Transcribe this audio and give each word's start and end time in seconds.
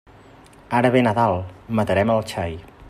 Ara 0.79 0.91
ve 0.95 1.03
Nadal, 1.09 1.37
matarem 1.81 2.15
el 2.17 2.25
xai. 2.35 2.61